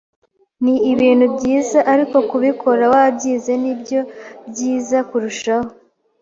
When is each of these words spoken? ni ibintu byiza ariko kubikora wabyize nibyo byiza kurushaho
ni 0.63 0.75
ibintu 0.91 1.25
byiza 1.35 1.79
ariko 1.93 2.17
kubikora 2.29 2.83
wabyize 2.93 3.51
nibyo 3.63 3.99
byiza 4.49 4.97
kurushaho 5.09 5.69